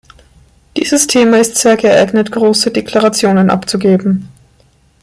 Dieses 0.75 1.05
Thema 1.05 1.37
ist 1.37 1.57
sehr 1.57 1.77
geeignet, 1.77 2.31
große 2.31 2.71
Deklarationen 2.71 3.51
abzugeben. 3.51 4.29